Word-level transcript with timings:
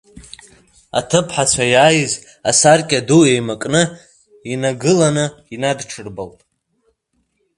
Аҭыԥҳацәа 0.99 1.65
иааиз 1.73 2.13
асаркьа 2.49 3.07
ду 3.07 3.21
еимакны 3.31 3.81
инагылан, 4.51 5.17
инадҽырбалт. 5.55 6.39